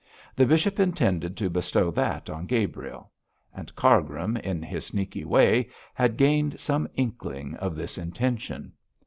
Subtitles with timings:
[0.35, 3.11] The bishop intended to bestow that on Gabriel;
[3.53, 8.73] and Cargrim, in his sneaky way, had gained some inkling of this intention.